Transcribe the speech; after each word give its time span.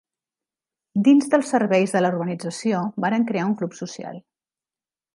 Dins 1.07 1.29
dels 1.33 1.51
serveis 1.55 1.95
de 1.97 2.03
la 2.03 2.11
urbanització, 2.15 2.83
varen 3.07 3.31
crear 3.31 3.49
un 3.53 3.57
club 3.63 3.81
social. 3.85 4.23